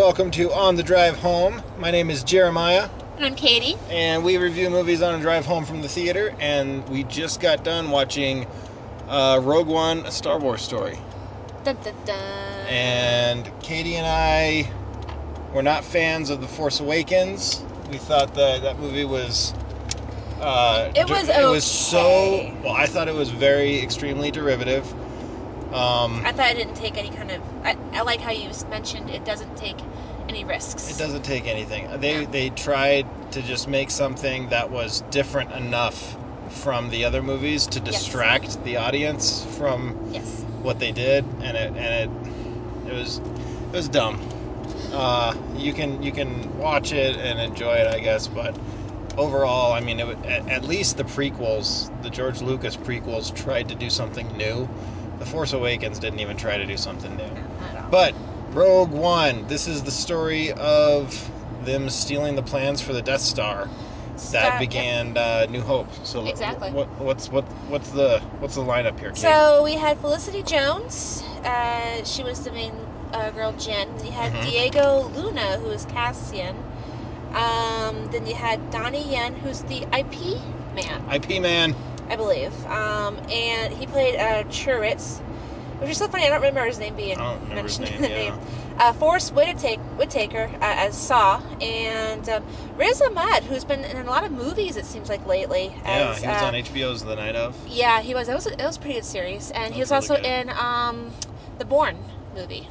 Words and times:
Welcome 0.00 0.30
to 0.30 0.50
On 0.54 0.76
the 0.76 0.82
Drive 0.82 1.18
Home. 1.18 1.62
My 1.76 1.90
name 1.90 2.08
is 2.08 2.24
Jeremiah, 2.24 2.88
And 3.16 3.26
I'm 3.26 3.34
Katie. 3.34 3.76
and 3.90 4.24
we 4.24 4.38
review 4.38 4.70
movies 4.70 5.02
on 5.02 5.14
a 5.14 5.20
drive 5.20 5.44
home 5.44 5.66
from 5.66 5.82
the 5.82 5.90
theater. 5.90 6.34
And 6.40 6.88
we 6.88 7.04
just 7.04 7.38
got 7.38 7.64
done 7.64 7.90
watching 7.90 8.46
uh, 9.10 9.40
Rogue 9.44 9.66
One: 9.68 9.98
A 10.06 10.10
Star 10.10 10.38
Wars 10.38 10.62
Story. 10.62 10.98
Dun, 11.64 11.76
dun, 11.84 11.94
dun. 12.06 12.16
And 12.66 13.52
Katie 13.62 13.96
and 13.96 14.06
I 14.06 14.70
were 15.52 15.62
not 15.62 15.84
fans 15.84 16.30
of 16.30 16.40
The 16.40 16.48
Force 16.48 16.80
Awakens. 16.80 17.62
We 17.90 17.98
thought 17.98 18.32
that 18.36 18.62
that 18.62 18.78
movie 18.80 19.04
was. 19.04 19.52
Uh, 20.40 20.90
It 20.96 21.10
was 21.10 21.28
It 21.28 21.44
was 21.44 21.64
so. 21.64 22.50
Well, 22.64 22.72
I 22.72 22.86
thought 22.86 23.06
it 23.06 23.14
was 23.14 23.28
very 23.28 23.78
extremely 23.80 24.30
derivative. 24.30 24.90
Um, 25.72 26.22
I 26.26 26.32
thought 26.32 26.50
it 26.50 26.56
didn't 26.56 26.74
take 26.74 26.98
any 26.98 27.10
kind 27.10 27.30
of. 27.30 27.40
I, 27.64 27.76
I 27.92 28.02
like 28.02 28.20
how 28.20 28.30
you 28.32 28.50
mentioned 28.68 29.08
it 29.08 29.24
doesn't 29.24 29.56
take 29.56 29.76
any 30.28 30.44
risks. 30.44 30.90
It 30.90 30.98
doesn't 30.98 31.22
take 31.22 31.46
anything. 31.46 31.86
They 32.00 32.24
they 32.26 32.50
tried 32.50 33.06
to 33.32 33.42
just 33.42 33.68
make 33.68 33.90
something 33.90 34.48
that 34.48 34.70
was 34.70 35.02
different 35.10 35.52
enough 35.52 36.16
from 36.48 36.90
the 36.90 37.04
other 37.04 37.22
movies 37.22 37.66
to 37.68 37.78
Yes. 37.80 37.84
distract 37.86 38.62
the 38.64 38.76
audience 38.76 39.44
from 39.44 39.96
Yes. 40.12 40.44
what 40.62 40.80
they 40.80 40.90
did, 40.90 41.24
and 41.40 41.56
it 41.56 41.72
and 41.76 42.10
it 42.10 42.90
it 42.90 42.92
was 42.92 43.20
it 43.72 43.76
was 43.76 43.88
dumb. 43.88 44.20
Uh, 44.92 45.34
you 45.54 45.72
can 45.72 46.02
you 46.02 46.10
can 46.10 46.56
watch 46.58 46.92
it 46.92 47.16
and 47.16 47.38
enjoy 47.38 47.76
it, 47.76 47.86
I 47.86 48.00
guess, 48.00 48.26
but 48.26 48.56
overall, 49.16 49.72
I 49.72 49.80
mean, 49.80 50.00
it, 50.00 50.18
at, 50.24 50.48
at 50.48 50.64
least 50.64 50.96
the 50.96 51.04
prequels, 51.04 51.90
the 52.02 52.10
George 52.10 52.40
Lucas 52.40 52.76
prequels, 52.76 53.32
tried 53.32 53.68
to 53.68 53.74
do 53.76 53.88
something 53.88 54.26
new. 54.36 54.68
The 55.20 55.26
Force 55.26 55.52
Awakens 55.52 55.98
didn't 55.98 56.20
even 56.20 56.38
try 56.38 56.56
to 56.56 56.64
do 56.64 56.78
something 56.78 57.14
new. 57.14 57.22
No, 57.34 57.34
not 57.34 57.76
at 57.76 57.84
all. 57.84 57.90
But 57.90 58.14
Rogue 58.54 58.90
One, 58.90 59.46
this 59.48 59.68
is 59.68 59.82
the 59.82 59.90
story 59.90 60.50
of 60.52 61.30
them 61.62 61.90
stealing 61.90 62.36
the 62.36 62.42
plans 62.42 62.80
for 62.80 62.94
the 62.94 63.02
Death 63.02 63.20
Star 63.20 63.68
that 64.14 64.16
Star- 64.16 64.58
began 64.58 65.14
uh, 65.18 65.46
New 65.50 65.60
Hope. 65.60 65.88
So 66.04 66.26
Exactly. 66.26 66.70
what, 66.70 66.88
what's 66.98 67.30
what 67.30 67.44
what's 67.68 67.90
the 67.90 68.22
what's 68.38 68.54
the 68.54 68.62
lineup 68.62 68.98
here? 68.98 69.10
Kate? 69.10 69.18
So 69.18 69.62
we 69.62 69.74
had 69.74 69.98
Felicity 69.98 70.42
Jones. 70.42 71.22
Uh, 71.44 72.02
she 72.04 72.22
was 72.22 72.40
the 72.42 72.50
main 72.50 72.72
uh, 73.12 73.30
girl, 73.32 73.52
Jyn. 73.52 73.98
Then 73.98 74.06
you 74.06 74.12
had 74.12 74.32
Mhm. 74.32 74.42
Diego 74.50 75.02
Luna, 75.14 75.58
who 75.58 75.68
is 75.68 75.84
Cassian. 75.84 76.56
Um, 77.34 78.06
then 78.10 78.26
you 78.26 78.34
had 78.36 78.70
Donnie 78.70 79.12
Yen, 79.12 79.36
who's 79.36 79.60
the 79.64 79.84
Ip 79.92 80.14
Man, 80.74 81.02
Ip 81.12 81.28
Man. 81.42 81.76
I 82.10 82.16
believe. 82.16 82.66
Um, 82.66 83.20
and 83.32 83.72
he 83.72 83.86
played 83.86 84.16
uh, 84.16 84.42
Churitz, 84.44 85.20
which 85.78 85.90
is 85.90 85.98
so 85.98 86.08
funny. 86.08 86.26
I 86.26 86.28
don't 86.28 86.40
remember 86.40 86.66
his 86.66 86.80
name 86.80 86.94
being 86.96 87.16
I 87.16 87.22
don't 87.22 87.42
remember 87.44 87.68
his 87.68 87.78
mentioned 87.78 88.02
name, 88.02 88.10
in 88.12 88.16
the 88.16 88.22
yeah. 88.22 88.30
name. 88.30 88.40
Uh, 88.78 88.92
Forest 88.92 89.32
Whitaker, 89.32 89.82
Whitaker 89.96 90.50
uh, 90.60 90.74
as 90.78 90.96
Saw, 90.96 91.40
and 91.60 92.28
um, 92.28 92.42
Riz 92.76 93.00
Ahmed, 93.10 93.44
who's 93.44 93.62
been 93.64 93.84
in 93.84 93.96
a 93.96 94.10
lot 94.10 94.24
of 94.24 94.32
movies. 94.32 94.76
It 94.76 94.86
seems 94.86 95.08
like 95.08 95.24
lately. 95.24 95.76
Yeah, 95.84 96.16
he 96.16 96.26
was 96.26 96.42
uh, 96.42 96.46
on 96.46 96.54
HBO's 96.54 97.04
The 97.04 97.14
Night 97.14 97.36
of. 97.36 97.56
Yeah, 97.68 98.00
he 98.02 98.12
was. 98.12 98.26
That 98.26 98.34
was 98.34 98.46
a, 98.46 98.50
that 98.50 98.66
was 98.66 98.76
a 98.76 98.80
pretty 98.80 98.96
good 98.96 99.04
series, 99.04 99.52
and 99.52 99.72
he 99.72 99.80
was 99.80 99.90
was 99.90 100.10
also 100.10 100.20
really 100.20 100.40
in 100.40 100.50
um, 100.50 101.12
the 101.58 101.64
Bourne 101.64 101.98
movie, 102.34 102.66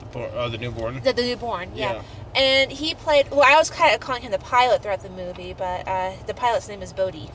The, 0.00 0.06
Bo- 0.06 0.30
oh, 0.34 0.48
the 0.48 0.58
newborn. 0.58 1.00
the, 1.04 1.12
the 1.12 1.22
Newborn. 1.22 1.70
Yeah. 1.74 1.92
Yeah. 1.92 2.02
and 2.34 2.72
he 2.72 2.94
played. 2.94 3.28
Well, 3.30 3.44
I 3.44 3.56
was 3.56 3.70
kind 3.70 3.94
of 3.94 4.00
calling 4.00 4.22
him 4.22 4.32
the 4.32 4.38
pilot 4.38 4.82
throughout 4.82 5.02
the 5.02 5.10
movie, 5.10 5.54
but 5.56 5.86
uh, 5.86 6.14
the 6.26 6.34
pilot's 6.34 6.68
name 6.68 6.82
is 6.82 6.92
Bodhi 6.92 7.30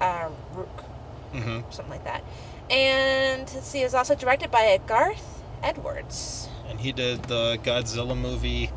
uh, 0.00 0.30
Rook, 0.50 0.84
hmm 1.32 1.60
something 1.70 1.90
like 1.90 2.04
that. 2.04 2.22
And 2.70 3.48
let's 3.52 3.66
see, 3.66 3.80
it 3.82 3.84
was 3.84 3.94
also 3.94 4.14
directed 4.14 4.50
by 4.50 4.78
Gareth 4.86 5.42
Edwards. 5.62 6.48
And 6.68 6.80
he 6.80 6.92
did 6.92 7.24
the 7.24 7.58
Godzilla 7.62 8.16
movie. 8.16 8.70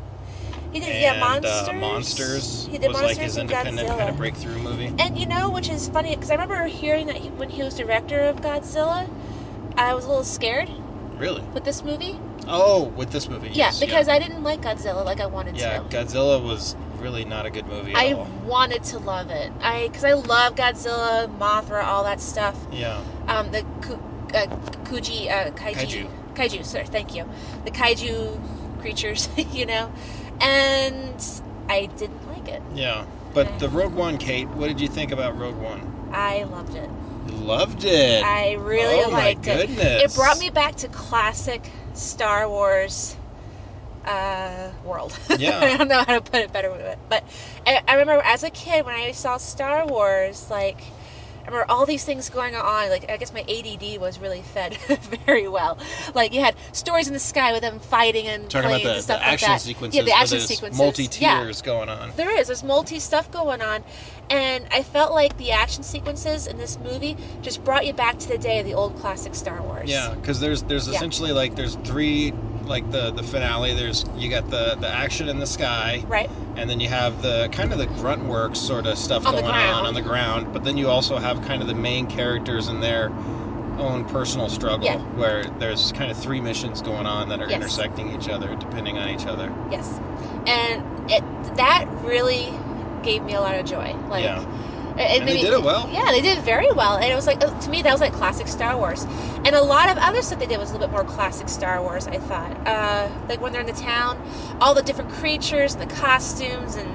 He 0.70 0.80
did 0.80 0.90
and 0.92 1.02
yeah, 1.02 1.20
monsters. 1.20 1.68
Uh, 1.68 1.72
Monsters 1.74 2.68
He 2.70 2.78
did 2.78 2.88
was 2.88 2.94
monsters 2.94 3.18
like 3.18 3.24
his 3.26 3.36
and 3.36 3.50
independent 3.50 3.88
Godzilla. 3.88 3.98
kind 3.98 4.10
of 4.10 4.16
breakthrough 4.16 4.58
movie. 4.58 4.92
And 4.98 5.16
you 5.18 5.26
know, 5.26 5.50
which 5.50 5.68
is 5.68 5.88
funny 5.88 6.14
because 6.14 6.30
I 6.30 6.34
remember 6.34 6.66
hearing 6.68 7.06
that 7.06 7.18
he, 7.18 7.30
when 7.30 7.50
he 7.50 7.62
was 7.62 7.74
director 7.74 8.22
of 8.28 8.36
Godzilla, 8.40 9.08
I 9.76 9.94
was 9.94 10.04
a 10.04 10.08
little 10.08 10.24
scared 10.24 10.70
Really? 11.18 11.44
with 11.54 11.64
this 11.64 11.84
movie. 11.84 12.20
Oh, 12.48 12.84
with 12.96 13.10
this 13.10 13.28
movie. 13.28 13.48
Yeah, 13.48 13.66
Yes, 13.66 13.80
because 13.80 14.08
I 14.08 14.18
didn't 14.18 14.42
like 14.42 14.62
Godzilla 14.62 15.04
like 15.04 15.20
I 15.20 15.26
wanted 15.26 15.56
Yeah, 15.56 15.78
to. 15.78 15.84
Yeah, 15.96 16.02
Godzilla 16.04 16.42
was 16.42 16.76
really 16.98 17.24
not 17.24 17.46
a 17.46 17.50
good 17.50 17.66
movie 17.66 17.92
at 17.94 17.98
I 17.98 18.12
all. 18.12 18.28
wanted 18.46 18.82
to 18.84 18.98
love 18.98 19.30
it. 19.30 19.52
I 19.60 19.88
because 19.88 20.04
I 20.04 20.12
love 20.12 20.54
Godzilla, 20.54 21.28
Mothra, 21.38 21.84
all 21.84 22.04
that 22.04 22.20
stuff. 22.20 22.58
Yeah. 22.72 23.00
Um, 23.28 23.50
the 23.50 23.60
uh, 23.60 24.46
Kuji, 24.84 25.30
uh, 25.30 25.50
kaiju, 25.52 26.06
Kaiju. 26.06 26.10
kaiju. 26.34 26.64
Sorry, 26.64 26.86
thank 26.86 27.14
you. 27.14 27.24
The 27.64 27.70
kaiju 27.70 28.40
creatures, 28.80 29.28
you 29.52 29.66
know, 29.66 29.90
and 30.40 31.42
I 31.68 31.86
didn't 31.86 32.26
like 32.28 32.48
it. 32.48 32.62
Yeah. 32.74 33.04
But 33.32 33.58
the 33.58 33.68
Rogue 33.68 33.94
One, 33.94 34.18
Kate, 34.18 34.48
what 34.48 34.66
did 34.66 34.80
you 34.80 34.88
think 34.88 35.12
about 35.12 35.38
Rogue 35.38 35.56
One? 35.56 36.10
I 36.12 36.42
loved 36.44 36.74
it. 36.74 36.90
Loved 37.28 37.84
it. 37.84 38.24
I 38.24 38.54
really 38.54 39.04
oh, 39.04 39.10
my 39.10 39.18
liked 39.18 39.46
it. 39.46 39.68
goodness. 39.68 40.02
It 40.02 40.14
brought 40.16 40.38
me 40.38 40.50
back 40.50 40.74
to 40.76 40.88
classic 40.88 41.70
Star 42.00 42.48
Wars 42.48 43.16
uh, 44.04 44.72
world. 44.82 45.18
Yeah. 45.38 45.58
I 45.62 45.76
don't 45.76 45.88
know 45.88 46.04
how 46.06 46.14
to 46.18 46.22
put 46.22 46.40
it 46.40 46.52
better 46.52 46.70
with 46.70 46.80
it, 46.82 46.98
but 47.08 47.24
I, 47.66 47.80
I 47.88 47.94
remember 47.96 48.22
as 48.26 48.42
a 48.42 48.50
kid 48.50 48.84
when 48.84 48.94
I 48.94 49.12
saw 49.12 49.36
Star 49.38 49.86
Wars, 49.86 50.46
like. 50.50 50.94
Remember 51.50 51.66
all 51.68 51.84
these 51.84 52.04
things 52.04 52.28
going 52.28 52.54
on. 52.54 52.90
Like 52.90 53.04
I 53.08 53.16
guess 53.16 53.32
my 53.32 53.44
ADD 53.48 54.00
was 54.00 54.20
really 54.20 54.42
fed 54.42 54.76
very 55.26 55.48
well. 55.48 55.78
Like 56.14 56.32
you 56.32 56.40
had 56.40 56.54
stories 56.72 57.08
in 57.08 57.12
the 57.12 57.18
sky 57.18 57.52
with 57.52 57.62
them 57.62 57.80
fighting 57.80 58.28
and 58.28 58.48
Talking 58.48 58.68
planes 58.68 58.82
about 58.84 58.88
the, 58.90 58.94
and 58.94 59.02
stuff 59.02 59.18
the 59.20 59.24
like 59.24 59.32
action 59.32 59.48
that. 59.50 59.60
sequences. 59.60 59.98
Yeah, 59.98 60.04
the 60.04 60.12
action 60.12 60.38
there's 60.38 60.46
sequences. 60.48 60.78
Multi 60.78 61.08
Yeah. 61.18 61.42
tiers 61.42 61.60
going 61.60 61.88
on. 61.88 62.12
There 62.16 62.38
is. 62.38 62.46
There's 62.46 62.62
multi 62.62 63.00
stuff 63.00 63.30
going 63.30 63.60
on, 63.60 63.84
and 64.28 64.66
I 64.70 64.82
felt 64.84 65.12
like 65.12 65.36
the 65.38 65.50
action 65.50 65.82
sequences 65.82 66.46
in 66.46 66.56
this 66.56 66.78
movie 66.78 67.16
just 67.42 67.64
brought 67.64 67.84
you 67.84 67.92
back 67.92 68.18
to 68.18 68.28
the 68.28 68.38
day 68.38 68.60
of 68.60 68.64
the 68.64 68.74
old 68.74 68.94
classic 68.94 69.34
Star 69.34 69.62
Wars. 69.62 69.88
Yeah, 69.88 70.12
because 70.12 70.38
there's 70.40 70.62
there's 70.64 70.86
Yeah. 70.86 70.94
essentially 70.94 71.32
like 71.32 71.56
there's 71.56 71.76
three 71.82 72.34
like 72.70 72.90
the 72.90 73.10
the 73.10 73.22
finale. 73.22 73.74
There's 73.74 74.06
you 74.16 74.30
got 74.30 74.48
the 74.48 74.76
the 74.80 74.88
action 74.88 75.28
in 75.28 75.38
the 75.38 75.46
sky, 75.46 76.02
Right. 76.08 76.30
and 76.56 76.70
then 76.70 76.80
you 76.80 76.88
have 76.88 77.20
the 77.20 77.50
kind 77.52 77.72
of 77.72 77.78
the 77.78 77.86
grunt 77.86 78.24
work 78.24 78.56
sort 78.56 78.86
of 78.86 78.96
stuff 78.96 79.26
On 79.26 79.34
going 79.34 79.44
on 79.44 79.84
on 79.84 79.92
the 79.92 80.00
ground. 80.00 80.52
But 80.54 80.64
then 80.64 80.78
you 80.78 80.88
also 80.88 81.18
have 81.18 81.42
kind 81.42 81.60
of 81.60 81.68
the 81.68 81.74
main 81.74 82.06
characters 82.06 82.68
in 82.68 82.80
their 82.80 83.12
own 83.78 84.04
personal 84.04 84.48
struggle, 84.48 84.86
Yeah. 84.86 84.98
where 85.16 85.44
there's 85.58 85.92
kind 85.92 86.10
of 86.10 86.16
three 86.16 86.40
missions 86.40 86.80
going 86.80 87.06
on 87.06 87.28
that 87.30 87.40
are 87.40 87.46
Yes. 87.48 87.56
intersecting 87.56 88.14
each 88.14 88.28
other, 88.28 88.54
depending 88.54 88.98
on 88.98 89.08
each 89.08 89.26
other. 89.26 89.52
Yes. 89.70 90.00
And 90.46 90.82
it 91.10 91.22
that 91.56 91.86
really 92.04 92.48
gave 93.02 93.22
me 93.24 93.34
a 93.34 93.40
lot 93.40 93.56
of 93.56 93.66
joy. 93.66 93.94
Like. 94.08 94.22
yeah, 94.24 94.44
And, 94.90 95.22
and 95.22 95.28
they 95.28 95.40
did 95.40 95.52
it 95.52 95.62
well. 95.62 95.88
Yeah, 95.90 96.02
they 96.10 96.20
did 96.22 96.38
it 96.38 96.44
very 96.44 96.70
well, 96.74 96.96
and 96.96 97.10
it 97.10 97.14
was 97.14 97.26
like 97.26 97.42
uh, 97.42 97.50
to 97.50 97.70
me 97.70 97.82
that 97.82 97.92
was 97.92 98.00
like 98.00 98.12
classic 98.12 98.48
Star 98.48 98.76
Wars, 98.76 99.06
and 99.44 99.54
a 99.54 99.62
lot 99.62 99.90
of 99.90 99.98
other 99.98 100.22
stuff 100.22 100.38
they 100.38 100.46
did 100.46 100.58
was 100.58 100.70
a 100.70 100.72
little 100.72 100.88
bit 100.88 100.92
more 100.92 101.04
classic 101.04 101.48
Star 101.48 101.80
Wars. 101.82 102.06
I 102.06 102.18
thought, 102.18 102.56
uh, 102.66 103.10
like 103.28 103.40
when 103.40 103.52
they're 103.52 103.60
in 103.60 103.66
the 103.66 103.72
town, 103.72 104.18
all 104.60 104.74
the 104.74 104.82
different 104.82 105.10
creatures 105.10 105.74
and 105.74 105.82
the 105.82 105.94
costumes, 105.94 106.76
and 106.76 106.88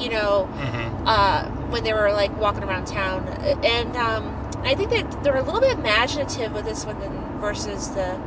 you 0.00 0.08
know, 0.10 0.46
hmm 0.46 1.06
uh, 1.06 1.48
when 1.70 1.84
they 1.84 1.92
were 1.92 2.12
like 2.12 2.36
walking 2.38 2.62
around 2.64 2.86
town, 2.86 3.26
and 3.62 3.96
um, 3.96 4.50
I 4.64 4.74
think 4.74 4.90
they 4.90 5.02
they 5.22 5.30
were 5.30 5.36
a 5.36 5.42
little 5.42 5.60
bit 5.60 5.78
imaginative 5.78 6.52
with 6.52 6.64
this 6.64 6.84
one 6.84 6.98
than 6.98 7.40
versus 7.40 7.88
the 7.90 8.18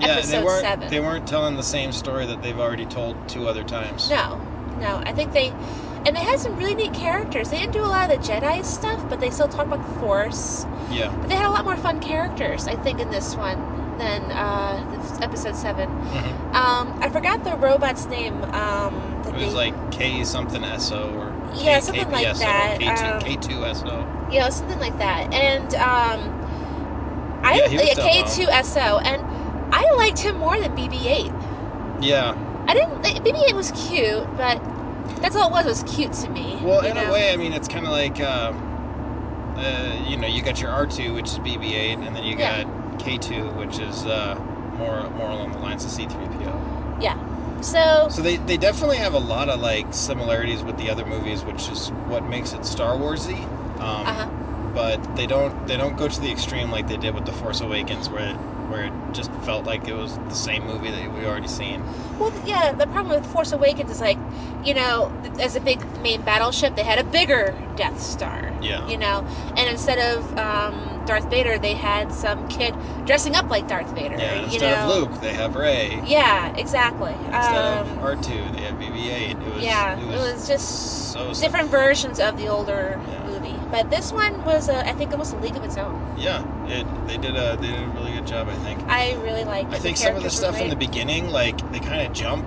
yeah. 0.00 0.06
episode 0.16 0.32
they 0.32 0.44
weren't 0.44 0.62
seven. 0.62 0.90
they 0.90 1.00
weren't 1.00 1.26
telling 1.28 1.56
the 1.56 1.62
same 1.62 1.92
story 1.92 2.26
that 2.26 2.42
they've 2.42 2.58
already 2.58 2.86
told 2.86 3.28
two 3.28 3.46
other 3.48 3.62
times. 3.62 4.10
No, 4.10 4.40
no. 4.78 5.00
I 5.04 5.12
think 5.12 5.32
they, 5.32 5.52
and 6.04 6.14
they 6.16 6.20
had 6.22 6.36
some 6.38 6.56
really 6.56 6.74
neat 6.74 6.92
characters. 6.92 7.48
They 7.50 7.58
didn't 7.58 7.72
do 7.72 7.84
a 7.84 7.88
lot 7.88 8.10
of 8.10 8.20
the 8.20 8.24
Jedi 8.26 8.64
stuff, 8.64 9.04
but 9.08 9.20
they 9.20 9.30
still 9.30 9.48
talk 9.48 9.66
about 9.66 9.80
the 9.82 9.88
Force. 9.88 10.66
Yeah. 10.88 11.12
But 11.20 11.28
they 11.30 11.36
had 11.36 11.48
a 11.48 11.52
lot 11.52 11.64
more 11.64 11.76
fun 11.76 12.00
characters, 12.00 12.66
I 12.66 12.76
think, 12.76 13.00
in 13.00 13.10
this 13.10 13.36
one 13.36 13.66
than 13.96 14.30
uh, 14.32 14.84
this 14.90 15.18
episode 15.22 15.56
seven. 15.56 15.90
hmm 16.10 16.30
Um, 16.52 16.94
I 17.00 17.08
forgot 17.10 17.42
the 17.44 17.56
robot's 17.56 18.08
name. 18.08 18.44
Um, 18.52 19.18
It 19.24 19.34
was 19.34 19.52
they, 19.52 19.54
like 19.54 19.74
K 19.90 20.24
something 20.24 20.64
SO 20.64 21.12
or 21.14 21.36
K, 21.52 21.64
Yeah, 21.64 21.80
something 21.80 22.10
like 22.10 22.38
that, 22.38 22.78
K2, 22.80 23.20
um, 23.20 23.20
K2 23.20 23.64
SO. 23.64 24.08
you 24.28 24.40
know, 24.40 24.50
something 24.50 24.78
like 24.78 24.96
that. 24.98 25.28
And 25.32 25.74
um, 25.74 26.34
I 27.42 27.54
Yeah, 27.70 27.94
K 27.94 28.22
two 28.22 28.48
SO, 28.50 28.98
and 29.04 29.24
I 29.70 29.84
liked 29.98 30.20
him 30.20 30.38
more 30.38 30.58
than 30.60 30.74
BB 30.74 31.08
eight. 31.08 31.34
Yeah. 31.98 32.34
I 32.66 32.74
didn't. 32.74 33.02
BB 33.24 33.38
eight 33.50 33.56
was 33.56 33.70
cute, 33.70 34.34
but 34.34 34.62
that's 35.20 35.36
all 35.36 35.48
it 35.48 35.52
was. 35.52 35.66
Was 35.66 35.82
cute 35.82 36.12
to 36.14 36.28
me. 36.28 36.60
Well, 36.62 36.80
in 36.80 36.96
know? 36.96 37.08
a 37.08 37.12
way, 37.12 37.32
I 37.32 37.36
mean, 37.36 37.52
it's 37.52 37.68
kind 37.68 37.86
of 37.86 37.92
like, 37.92 38.20
um, 38.20 38.62
uh, 39.56 39.96
you 40.00 40.16
know, 40.16 40.26
you 40.26 40.42
got 40.42 40.60
your 40.60 40.70
R2, 40.70 41.14
which 41.14 41.32
is 41.32 41.38
BB-8, 41.38 42.06
and 42.06 42.14
then 42.16 42.24
you 42.24 42.36
Yeah. 42.36 42.64
got 42.64 42.98
K2, 42.98 43.52
which 43.52 43.78
is 43.80 44.06
uh, 44.06 44.40
more 44.72 45.10
more 45.10 45.30
along 45.30 45.52
the 45.52 45.58
lines 45.58 45.84
of 45.84 45.90
C-3PO. 45.90 46.62
Yeah. 47.00 47.16
So 47.60 48.08
So 48.10 48.22
they, 48.22 48.36
they 48.36 48.56
definitely 48.56 48.98
have 48.98 49.14
a 49.14 49.18
lot 49.18 49.48
of 49.48 49.60
like 49.60 49.94
similarities 49.94 50.62
with 50.64 50.76
the 50.76 50.90
other 50.90 51.04
movies, 51.04 51.44
which 51.44 51.68
is 51.68 51.92
what 52.06 52.24
makes 52.24 52.52
it 52.54 52.64
Star 52.64 52.94
Warsy. 52.96 53.48
Um, 53.80 54.06
Uh 54.08 54.12
huh. 54.14 54.30
but 54.72 55.00
they 55.16 55.26
don't 55.26 55.66
they 55.66 55.76
don't 55.76 55.96
go 55.96 56.08
to 56.08 56.20
the 56.20 56.30
extreme 56.30 56.70
like 56.70 56.86
they 56.86 56.96
did 56.96 57.14
with 57.14 57.24
the 57.24 57.32
Force 57.32 57.60
Awakens, 57.60 58.10
where 58.10 58.30
it, 58.30 58.36
where 58.68 58.84
it 58.84 58.92
just 59.12 59.30
felt 59.30 59.66
like 59.66 59.86
it 59.86 59.94
was 59.94 60.18
the 60.28 60.34
same 60.34 60.64
movie 60.66 60.90
that 60.90 61.12
we 61.14 61.26
already 61.26 61.48
seen. 61.48 61.80
Well, 62.18 62.32
yeah, 62.46 62.72
the 62.76 62.86
problem 62.86 63.14
with 63.14 63.26
Force 63.26 63.52
Awakens 63.52 63.90
is 63.90 64.00
like, 64.00 64.18
you 64.62 64.74
know, 64.74 65.12
as 65.40 65.56
a 65.56 65.60
big 65.60 65.84
main 66.02 66.22
battleship, 66.22 66.74
they 66.76 66.84
had 66.84 66.98
a 66.98 67.04
bigger 67.04 67.54
Death 67.76 68.00
Star. 68.00 68.52
Yeah. 68.60 68.86
You 68.88 68.98
know, 68.98 69.24
and 69.56 69.68
instead 69.68 69.98
of 69.98 70.38
um, 70.38 70.74
Darth 71.06 71.28
Vader, 71.28 71.58
they 71.58 71.74
had 71.74 72.12
some 72.12 72.38
kid 72.48 72.76
dressing 73.04 73.34
up 73.34 73.50
like 73.50 73.66
Darth 73.68 73.92
Vader. 73.94 74.16
Yeah, 74.18 74.38
you 74.38 74.44
instead 74.44 74.86
know? 74.86 74.94
of 74.94 75.00
Luke, 75.00 75.18
they 75.20 75.32
have 75.32 75.54
Ray. 75.54 76.00
Yeah, 76.04 76.50
exactly. 76.54 77.14
Instead 77.24 77.64
um, 77.64 77.88
of 77.88 77.98
R 78.02 78.16
two, 78.16 78.50
they 78.52 78.62
have 78.62 78.76
BB-8. 78.76 79.36
It 79.40 79.54
was 79.54 79.62
yeah, 79.62 79.98
it 79.98 80.06
was, 80.06 80.46
just 80.46 81.10
so 81.10 81.32
simple. 81.32 81.34
different 81.34 81.70
versions 81.70 82.18
of 82.20 82.36
the 82.36 82.48
older 82.48 82.98
Yeah. 83.08 83.23
But 83.74 83.90
this 83.90 84.12
one 84.12 84.44
was, 84.44 84.68
uh, 84.68 84.84
I 84.86 84.92
think, 84.92 85.10
almost 85.10 85.32
a 85.32 85.36
league 85.36 85.56
of 85.56 85.64
its 85.64 85.76
own. 85.76 86.00
Yeah, 86.16 86.44
it 86.68 86.86
they 87.08 87.16
did 87.16 87.34
a 87.34 87.56
they 87.56 87.72
did 87.72 87.82
a 87.82 87.88
really 87.88 88.12
good 88.12 88.24
job. 88.24 88.46
I 88.48 88.54
think. 88.54 88.84
I 88.88 89.14
really 89.14 89.44
liked 89.44 89.72
it. 89.72 89.74
I 89.74 89.78
think 89.80 89.96
some 89.96 90.14
of 90.14 90.22
the 90.22 90.30
stuff 90.30 90.60
in 90.60 90.68
the 90.68 90.76
beginning, 90.76 91.28
like 91.30 91.58
they 91.72 91.80
kind 91.80 92.06
of 92.06 92.12
jump, 92.12 92.46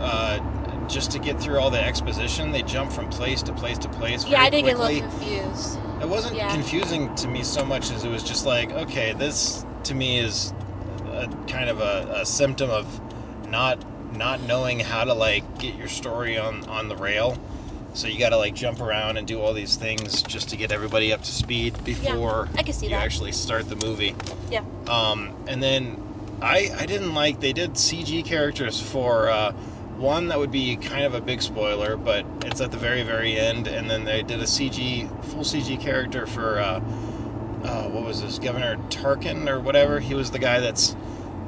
uh, 0.00 0.38
just 0.86 1.10
to 1.10 1.18
get 1.18 1.40
through 1.40 1.58
all 1.58 1.70
the 1.70 1.82
exposition. 1.82 2.52
They 2.52 2.62
jump 2.62 2.92
from 2.92 3.08
place 3.08 3.42
to 3.42 3.52
place 3.52 3.76
to 3.78 3.88
place. 3.88 4.24
Yeah, 4.24 4.40
I 4.40 4.50
did 4.50 4.66
get 4.66 4.76
a 4.76 4.78
little 4.78 5.00
confused. 5.00 5.80
It 6.00 6.08
wasn't 6.08 6.36
Yeah. 6.36 6.48
confusing 6.52 7.12
to 7.16 7.26
me 7.26 7.42
so 7.42 7.64
much 7.64 7.90
as 7.90 8.04
it 8.04 8.08
was 8.08 8.22
just 8.22 8.46
like, 8.46 8.70
okay, 8.70 9.14
this 9.14 9.66
to 9.82 9.96
me 9.96 10.20
is 10.20 10.52
a 11.08 11.28
kind 11.48 11.68
of 11.70 11.80
a, 11.80 12.20
a 12.20 12.24
symptom 12.24 12.70
of 12.70 12.86
not 13.50 13.84
not 14.16 14.40
knowing 14.42 14.78
how 14.78 15.02
to 15.02 15.12
like 15.12 15.58
get 15.58 15.74
your 15.74 15.88
story 15.88 16.38
on 16.38 16.64
on 16.68 16.86
the 16.86 16.96
rail. 16.96 17.36
So 17.98 18.06
you 18.06 18.16
got 18.16 18.28
to 18.28 18.36
like 18.36 18.54
jump 18.54 18.80
around 18.80 19.16
and 19.16 19.26
do 19.26 19.40
all 19.40 19.52
these 19.52 19.74
things 19.74 20.22
just 20.22 20.50
to 20.50 20.56
get 20.56 20.70
everybody 20.70 21.12
up 21.12 21.20
to 21.24 21.32
speed 21.32 21.82
before 21.82 22.48
I 22.56 22.62
can 22.62 22.72
see 22.72 22.86
you 22.86 22.90
that. 22.90 23.02
actually 23.02 23.32
start 23.32 23.68
the 23.68 23.74
movie. 23.74 24.14
Yeah. 24.52 24.62
Um, 24.86 25.34
and 25.48 25.60
then 25.60 26.00
I 26.40 26.70
I 26.78 26.86
didn't 26.86 27.14
like 27.14 27.40
they 27.40 27.52
did 27.52 27.72
CG 27.72 28.24
characters 28.24 28.80
for 28.80 29.28
uh, 29.28 29.50
one 29.96 30.28
that 30.28 30.38
would 30.38 30.52
be 30.52 30.76
kind 30.76 31.06
of 31.06 31.14
a 31.14 31.20
big 31.20 31.42
spoiler, 31.42 31.96
but 31.96 32.24
it's 32.42 32.60
at 32.60 32.70
the 32.70 32.76
very 32.76 33.02
very 33.02 33.36
end, 33.36 33.66
and 33.66 33.90
then 33.90 34.04
they 34.04 34.22
did 34.22 34.38
a 34.38 34.46
CG 34.46 35.08
full 35.24 35.42
CG 35.42 35.80
character 35.80 36.24
for 36.24 36.60
uh, 36.60 36.80
uh, 37.64 37.88
what 37.88 38.04
was 38.04 38.22
this 38.22 38.38
Governor 38.38 38.76
Tarkin 38.90 39.50
or 39.50 39.58
whatever. 39.58 39.98
He 39.98 40.14
was 40.14 40.30
the 40.30 40.38
guy 40.38 40.60
that's 40.60 40.94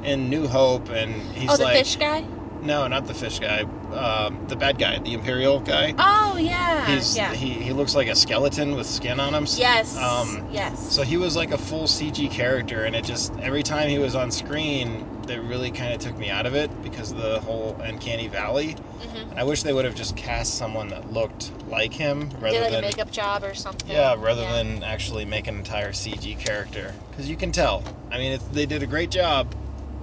in 0.03 0.29
New 0.29 0.49
Hope, 0.49 0.89
and 0.89 1.13
he's 1.31 1.49
oh, 1.49 1.55
the 1.55 1.63
like 1.63 1.77
fish 1.77 1.95
guy? 1.95 2.25
No, 2.61 2.87
not 2.87 3.05
the 3.05 3.13
fish 3.13 3.39
guy, 3.39 3.61
um, 3.95 4.39
the 4.47 4.55
bad 4.55 4.77
guy, 4.77 4.99
the 4.99 5.13
Imperial 5.13 5.59
guy. 5.59 5.93
Oh, 5.97 6.37
yeah. 6.39 6.85
He's 6.85 7.15
yeah. 7.15 7.33
he 7.33 7.51
he 7.51 7.73
looks 7.73 7.95
like 7.95 8.07
a 8.07 8.15
skeleton 8.15 8.75
with 8.75 8.87
skin 8.87 9.19
on 9.19 9.33
him. 9.33 9.45
yes. 9.55 9.97
Um, 9.97 10.45
yes. 10.51 10.93
so 10.93 11.03
he 11.03 11.17
was 11.17 11.35
like 11.35 11.51
a 11.51 11.57
full 11.57 11.85
CG 11.87 12.31
character, 12.31 12.85
and 12.85 12.95
it 12.95 13.03
just 13.03 13.37
every 13.39 13.63
time 13.63 13.89
he 13.89 13.99
was 13.99 14.15
on 14.15 14.31
screen, 14.31 15.05
that 15.27 15.41
really 15.41 15.71
kind 15.71 15.93
of 15.93 15.99
took 15.99 16.17
me 16.17 16.29
out 16.29 16.45
of 16.45 16.55
it 16.55 16.69
because 16.83 17.11
of 17.11 17.17
the 17.17 17.39
whole 17.41 17.77
uncanny 17.81 18.27
valley. 18.27 18.75
Mhm. 19.01 19.31
And 19.31 19.39
I 19.39 19.43
wish 19.43 19.63
they 19.63 19.73
would 19.73 19.85
have 19.85 19.95
just 19.95 20.15
cast 20.15 20.57
someone 20.57 20.89
that 20.89 21.11
looked 21.11 21.51
like 21.67 21.93
him 21.93 22.29
rather 22.39 22.57
Did 22.57 22.61
like 22.61 22.71
than 22.71 22.83
a 22.83 22.87
makeup 22.87 23.11
job 23.11 23.43
or 23.43 23.53
something. 23.53 23.91
yeah, 23.91 24.15
rather 24.17 24.41
than 24.41 24.83
actually 24.83 25.25
make 25.25 25.47
an 25.47 25.57
entire 25.57 25.91
CG 25.91 26.35
character 26.39 26.93
because 27.09 27.29
you 27.29 27.35
can 27.37 27.51
tell. 27.51 27.83
I 28.11 28.17
mean, 28.17 28.33
it, 28.33 28.41
they 28.53 28.65
did 28.65 28.83
a 28.83 28.87
great 28.87 29.09
job, 29.09 29.53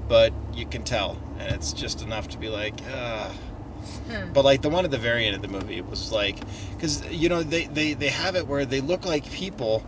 but 0.09 0.33
you 0.55 0.65
can 0.67 0.83
tell, 0.83 1.19
and 1.39 1.51
it's 1.53 1.73
just 1.73 2.03
enough 2.03 2.29
to 2.29 2.39
be 2.39 2.49
like, 2.49 2.83
ah. 2.93 3.35
Hmm. 4.07 4.33
But 4.33 4.45
like 4.45 4.63
the 4.63 4.69
one 4.69 4.85
at 4.85 4.91
the 4.91 4.99
very 4.99 5.27
end 5.27 5.37
of 5.37 5.43
the 5.43 5.49
movie 5.49 5.79
it 5.79 5.89
was 5.89 6.13
like, 6.13 6.37
because 6.73 7.05
you 7.11 7.29
know 7.29 7.43
they, 7.43 7.65
they 7.65 7.95
they 7.95 8.09
have 8.09 8.37
it 8.37 8.47
where 8.47 8.65
they 8.67 8.81
look 8.81 9.05
like 9.05 9.31
people, 9.31 9.83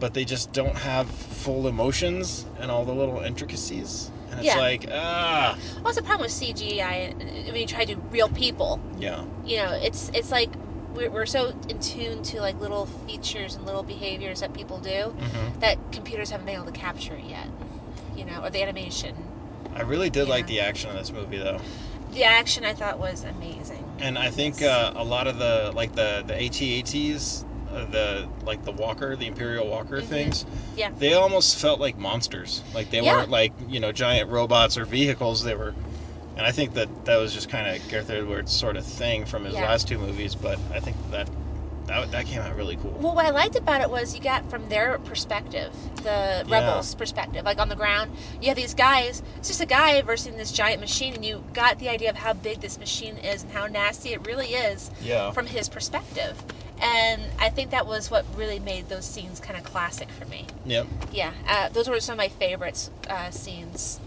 but 0.00 0.14
they 0.14 0.24
just 0.24 0.52
don't 0.52 0.76
have 0.76 1.08
full 1.08 1.66
emotions 1.68 2.46
and 2.60 2.70
all 2.70 2.84
the 2.84 2.92
little 2.94 3.20
intricacies, 3.20 4.10
and 4.30 4.40
it's 4.40 4.48
Yeah. 4.48 4.58
like 4.58 4.86
ah 4.92 5.56
Well, 5.56 5.82
What's 5.84 5.96
the 5.96 6.02
problem 6.02 6.22
with 6.22 6.32
CGI 6.32 7.14
when 7.46 7.56
you 7.56 7.66
try 7.66 7.84
to 7.84 7.94
do 7.94 8.00
real 8.10 8.28
people? 8.28 8.80
yeah 8.98 9.22
You 9.44 9.56
know, 9.58 9.72
it's 9.82 10.10
it's 10.14 10.30
like 10.32 10.50
we're, 10.94 11.10
we're 11.10 11.26
so 11.26 11.52
in 11.68 11.78
tune 11.80 12.22
to 12.22 12.40
like 12.40 12.60
little 12.60 12.86
features 12.86 13.56
and 13.56 13.64
little 13.66 13.82
behaviors 13.82 14.40
that 14.40 14.52
people 14.52 14.78
do 14.78 15.12
hmm 15.18 15.60
that 15.60 15.78
computers 15.92 16.30
haven't 16.30 16.46
been 16.46 16.56
able 16.56 16.66
to 16.66 16.72
capture 16.72 17.14
it 17.14 17.24
yet. 17.28 17.48
You 18.16 18.24
know, 18.24 18.40
or 18.42 18.50
the 18.50 18.62
animation. 18.62 19.33
I 19.72 19.82
really 19.82 20.10
did 20.10 20.28
like 20.28 20.46
the 20.46 20.60
action 20.60 20.90
of 20.90 20.96
this 20.96 21.12
movie 21.12 21.38
though, 21.38 21.60
The 22.10 22.24
action 22.24 22.64
I 22.64 22.74
thought 22.74 22.98
was 22.98 23.24
amazing. 23.24 23.94
and 23.98 24.18
I 24.18 24.30
think 24.30 24.62
uh, 24.62 24.92
a 24.94 25.04
lot 25.04 25.26
of 25.26 25.38
the 25.38 25.72
like 25.74 25.94
the 25.94 26.22
the 26.26 26.34
AT-ATs, 26.34 27.44
uh, 27.66 27.84
the 27.86 28.30
like 28.44 28.62
the 28.64 28.72
Walker, 28.72 29.16
the 29.16 29.26
Imperial 29.26 29.68
Walker 29.68 30.00
Mhm. 30.00 30.08
things, 30.08 30.46
Yeah. 30.76 30.90
they 30.96 31.14
almost 31.14 31.56
felt 31.56 31.80
like 31.80 31.96
monsters. 31.96 32.64
Like 32.72 32.90
they 32.90 33.00
Yeah. 33.00 33.12
weren't 33.16 33.30
like 33.30 33.52
you 33.58 33.80
know 33.80 33.92
giant 33.92 34.30
robots 34.30 34.76
or 34.76 34.86
vehicles. 34.86 35.42
They 35.42 35.54
were, 35.54 35.74
and 36.36 36.46
I 36.46 36.52
think 36.52 36.74
that 36.74 36.90
that 37.04 37.16
was 37.16 37.32
just 37.32 37.48
kind 37.48 37.66
of 37.68 37.86
Gareth 37.88 38.10
Edwards' 38.10 38.52
sort 38.52 38.76
of 38.76 38.86
thing 38.86 39.24
from 39.26 39.44
his 39.44 39.54
Yeah. 39.54 39.64
last 39.64 39.88
two 39.88 39.98
movies. 39.98 40.34
But 40.36 40.60
I 40.70 40.80
think 40.80 40.98
that 41.10 41.28
that 41.86 42.10
that 42.10 42.26
came 42.26 42.40
out 42.40 42.56
really 42.56 42.76
cool. 42.76 42.92
Well, 42.98 43.14
what 43.14 43.26
I 43.26 43.30
liked 43.30 43.56
about 43.56 43.80
it 43.80 43.90
was 43.90 44.14
you 44.14 44.20
got 44.20 44.48
from 44.48 44.68
their 44.68 44.98
perspective, 44.98 45.72
the 46.02 46.44
Yeah. 46.46 46.52
rebels' 46.52 46.94
perspective. 46.94 47.44
Like 47.44 47.58
on 47.58 47.68
the 47.68 47.76
ground, 47.76 48.10
you 48.40 48.48
have 48.48 48.56
these 48.56 48.74
guys. 48.74 49.22
It's 49.36 49.48
just 49.48 49.60
a 49.60 49.66
guy 49.66 50.00
versus 50.02 50.34
this 50.36 50.52
giant 50.52 50.80
machine, 50.80 51.14
and 51.14 51.24
you 51.24 51.42
got 51.52 51.78
the 51.78 51.88
idea 51.88 52.10
of 52.10 52.16
how 52.16 52.32
big 52.32 52.60
this 52.60 52.78
machine 52.78 53.16
is 53.18 53.42
and 53.42 53.52
how 53.52 53.66
nasty 53.66 54.12
it 54.12 54.22
really 54.26 54.48
is 54.48 54.90
Yeah. 55.02 55.30
from 55.32 55.46
his 55.46 55.68
perspective. 55.68 56.42
And 56.80 57.22
I 57.38 57.50
think 57.50 57.70
that 57.70 57.86
was 57.86 58.10
what 58.10 58.24
really 58.36 58.58
made 58.58 58.88
those 58.88 59.04
scenes 59.04 59.38
kind 59.40 59.56
of 59.56 59.64
classic 59.64 60.10
for 60.10 60.24
me. 60.26 60.46
Yep. 60.64 60.86
Yeah, 61.12 61.32
uh, 61.48 61.68
those 61.68 61.88
were 61.88 62.00
some 62.00 62.14
of 62.14 62.18
my 62.18 62.28
favorites 62.28 62.90
uh, 63.08 63.30
scenes. 63.30 64.00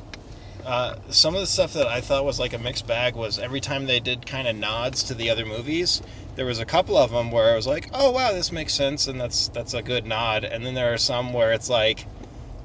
Uh, 0.65 0.95
some 1.09 1.33
of 1.33 1.39
the 1.39 1.47
stuff 1.47 1.71
that 1.73 1.87
I 1.87 2.01
thought 2.01 2.25
was 2.25 2.39
like 2.39 2.53
a 2.53 2.57
mixed 2.57 2.87
bag 2.87 3.15
was 3.15 3.39
every 3.39 3.61
time 3.61 3.85
they 3.85 3.99
did 4.01 4.25
kind 4.25 4.47
of 4.47 4.55
nods 4.55 5.03
to 5.03 5.13
the 5.13 5.29
other 5.29 5.45
movies. 5.45 6.01
There 6.37 6.45
was 6.45 6.59
a 6.59 6.67
couple 6.67 6.95
of 6.95 7.09
them 7.09 7.31
where 7.31 7.51
I 7.51 7.55
was 7.55 7.65
like, 7.65 7.89
"Oh 7.91 8.11
wow, 8.11 8.31
this 8.31 8.51
makes 8.51 8.75
sense," 8.75 9.07
and 9.07 9.19
that's 9.19 9.47
that's 9.49 9.73
a 9.73 9.81
good 9.81 10.05
nod. 10.05 10.43
And 10.45 10.63
then 10.63 10.75
there 10.75 10.93
are 10.93 10.97
some 10.99 11.33
where 11.33 11.51
it's 11.51 11.67
like, 11.67 12.07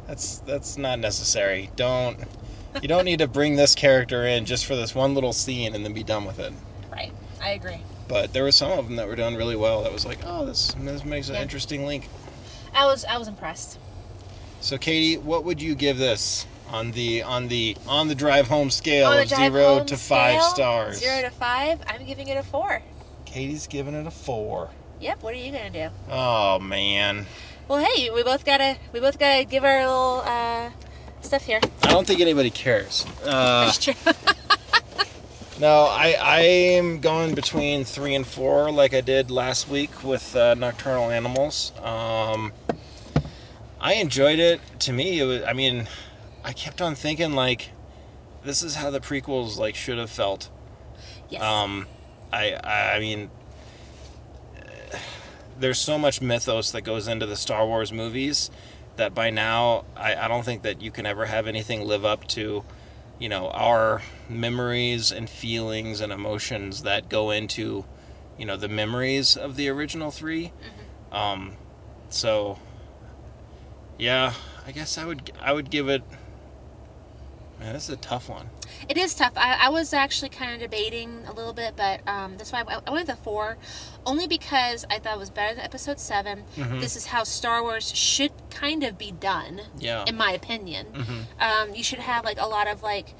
"That's 0.06 0.40
that's 0.40 0.76
not 0.76 0.98
necessary. 0.98 1.70
Don't 1.74 2.20
you 2.82 2.86
don't 2.88 3.06
need 3.06 3.20
to 3.20 3.26
bring 3.26 3.56
this 3.56 3.74
character 3.74 4.26
in 4.26 4.44
just 4.44 4.66
for 4.66 4.76
this 4.76 4.94
one 4.94 5.14
little 5.14 5.32
scene 5.32 5.74
and 5.74 5.86
then 5.86 5.94
be 5.94 6.04
done 6.04 6.26
with 6.26 6.38
it." 6.38 6.52
Right, 6.90 7.14
I 7.42 7.52
agree. 7.52 7.82
But 8.08 8.34
there 8.34 8.42
were 8.42 8.52
some 8.52 8.72
of 8.78 8.84
them 8.86 8.96
that 8.96 9.08
were 9.08 9.16
done 9.16 9.36
really 9.36 9.56
well. 9.56 9.82
That 9.82 9.92
was 9.92 10.04
like, 10.04 10.20
"Oh, 10.22 10.44
this 10.44 10.74
this 10.76 11.02
makes 11.02 11.30
an 11.30 11.36
Yeah. 11.36 11.40
interesting 11.42 11.86
link." 11.86 12.10
I 12.74 12.84
was 12.84 13.06
I 13.06 13.16
was 13.16 13.26
impressed. 13.26 13.78
So, 14.60 14.76
Katie, 14.76 15.16
what 15.16 15.44
would 15.44 15.62
you 15.62 15.74
give 15.74 15.96
this 15.96 16.46
on 16.66 16.90
the 16.92 17.22
on 17.22 17.48
the 17.48 17.76
on 17.86 18.08
the 18.08 18.14
drive 18.14 18.48
home 18.48 18.70
scale 18.70 19.10
of 19.12 19.28
zero 19.28 19.82
to 19.82 19.96
five 19.96 20.42
scale, 20.42 20.54
stars? 20.54 20.98
Zero 20.98 21.22
to 21.22 21.30
five. 21.30 21.82
I'm 21.86 22.04
giving 22.04 22.28
it 22.28 22.36
a 22.36 22.42
four. 22.42 22.82
Katie's 23.32 23.66
giving 23.66 23.94
it 23.94 24.06
a 24.06 24.10
four. 24.10 24.68
Yep. 25.00 25.22
What 25.22 25.32
are 25.32 25.38
you 25.38 25.52
gonna 25.52 25.70
do? 25.70 25.88
Oh 26.10 26.58
man, 26.58 27.24
Well, 27.66 27.82
hey, 27.82 28.10
we 28.10 28.22
both 28.22 28.44
gotta 28.44 28.76
we 28.92 29.00
both 29.00 29.18
gotta 29.18 29.44
give 29.46 29.64
our 29.64 29.78
little 29.86 30.22
uh, 30.26 30.70
stuff 31.22 31.42
here. 31.42 31.58
I 31.82 31.90
don't 31.90 32.06
think 32.06 32.20
anybody 32.20 32.50
cares. 32.50 33.06
Uh, 33.24 33.64
That's 33.64 33.78
true. 33.78 33.94
no, 35.60 35.86
I 35.86 36.14
I 36.20 36.40
am 36.40 37.00
going 37.00 37.34
between 37.34 37.84
three 37.84 38.14
and 38.14 38.26
four, 38.26 38.70
like 38.70 38.92
I 38.92 39.00
did 39.00 39.30
last 39.30 39.66
week 39.66 40.04
with 40.04 40.36
uh, 40.36 40.52
Nocturnal 40.54 41.10
Animals. 41.10 41.72
Um, 41.82 42.52
I 43.80 43.94
enjoyed 43.94 44.40
it. 44.40 44.60
To 44.80 44.92
me, 44.92 45.20
it 45.20 45.24
was. 45.24 45.42
I 45.44 45.54
mean, 45.54 45.88
I 46.44 46.52
kept 46.52 46.82
on 46.82 46.94
thinking 46.94 47.32
like, 47.32 47.70
this 48.44 48.62
is 48.62 48.74
how 48.74 48.90
the 48.90 49.00
prequels 49.00 49.56
like 49.56 49.74
should 49.74 49.96
have 49.96 50.10
felt. 50.10 50.50
yes. 51.30 51.42
Um, 51.42 51.86
I, 52.32 52.58
I 52.64 52.98
mean, 53.00 53.30
there's 55.58 55.78
so 55.78 55.98
much 55.98 56.20
mythos 56.20 56.70
that 56.72 56.82
goes 56.82 57.08
into 57.08 57.26
the 57.26 57.36
Star 57.36 57.66
Wars 57.66 57.92
movies 57.92 58.50
that 58.96 59.14
by 59.14 59.30
now 59.30 59.84
I, 59.96 60.14
I 60.14 60.28
don't 60.28 60.44
think 60.44 60.62
that 60.62 60.80
you 60.80 60.90
can 60.90 61.06
ever 61.06 61.26
have 61.26 61.46
anything 61.46 61.84
live 61.86 62.04
up 62.04 62.26
to, 62.28 62.64
you 63.18 63.28
know, 63.28 63.48
our 63.50 64.02
memories 64.28 65.10
and 65.12 65.28
feelings 65.28 66.00
and 66.00 66.12
emotions 66.12 66.82
that 66.82 67.08
go 67.08 67.30
into, 67.30 67.84
you 68.36 68.44
know, 68.46 68.56
the 68.56 68.68
memories 68.68 69.36
of 69.36 69.56
the 69.56 69.68
original 69.68 70.10
3 70.10 70.52
Um, 71.12 71.56
so, 72.08 72.58
yeah, 73.98 74.34
I 74.66 74.72
guess 74.72 74.96
I 74.98 75.04
would 75.04 75.30
I 75.40 75.52
would 75.52 75.70
give 75.70 75.88
it. 75.88 76.02
Man, 77.62 77.74
this 77.74 77.88
is 77.88 77.94
a 77.94 77.98
tough 77.98 78.28
one. 78.28 78.50
It 78.88 78.96
is 78.96 79.14
tough. 79.14 79.32
I, 79.36 79.56
I 79.60 79.68
was 79.68 79.92
actually 79.92 80.30
kind 80.30 80.52
of 80.52 80.58
debating 80.60 81.24
a 81.28 81.32
little 81.32 81.52
bit, 81.52 81.74
but 81.76 82.00
um, 82.08 82.36
that's 82.36 82.50
why 82.52 82.62
I, 82.66 82.78
I 82.86 82.90
went 82.90 83.06
with 83.06 83.14
a 83.16 83.18
four, 83.18 83.56
only 84.04 84.26
because 84.26 84.84
I 84.90 84.98
thought 84.98 85.14
it 85.14 85.20
was 85.20 85.30
better 85.30 85.54
than 85.54 85.64
Episode 85.64 86.00
7 86.00 86.44
Mhm. 86.56 86.80
This 86.80 86.96
is 86.96 87.06
how 87.06 87.22
Star 87.22 87.62
Wars 87.62 87.92
should 87.96 88.32
kind 88.50 88.82
of 88.82 88.98
be 88.98 89.12
done, 89.12 89.60
Yeah. 89.78 90.04
in 90.08 90.16
my 90.16 90.32
opinion. 90.32 90.86
hmm 90.94 91.20
Um, 91.38 91.74
you 91.74 91.84
should 91.84 92.00
have 92.00 92.24
like 92.24 92.38
a 92.40 92.46
lot 92.48 92.66
of 92.66 92.82
like 92.82 93.14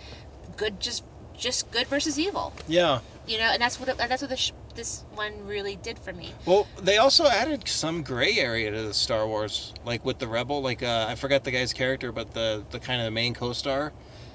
good, 0.56 0.80
just 0.80 1.04
just 1.34 1.70
good 1.70 1.86
versus 1.86 2.18
evil. 2.18 2.52
Yeah. 2.66 3.00
You 3.26 3.38
know, 3.38 3.44
and 3.52 3.62
that's 3.62 3.78
what 3.78 3.88
it, 3.88 3.96
that's 3.98 4.22
what 4.22 4.30
the 4.30 4.36
sh- 4.36 4.52
this 4.74 5.04
one 5.14 5.46
really 5.46 5.76
did 5.76 5.98
for 5.98 6.12
me. 6.12 6.32
Well, 6.46 6.66
they 6.80 6.96
also 6.98 7.26
added 7.26 7.68
some 7.68 8.02
gray 8.02 8.38
area 8.38 8.70
to 8.72 8.82
the 8.82 8.94
Star 8.94 9.26
Wars, 9.28 9.72
like 9.84 10.04
with 10.04 10.18
the 10.18 10.26
Rebel. 10.26 10.60
Like 10.62 10.82
uh, 10.82 11.06
I 11.08 11.14
forgot 11.14 11.44
the 11.44 11.52
guy's 11.52 11.72
character, 11.72 12.10
but 12.10 12.34
the 12.34 12.64
the 12.70 12.80
kind 12.80 13.00
of 13.00 13.04
the 13.04 13.10
main 13.12 13.34
co-star. 13.34 13.92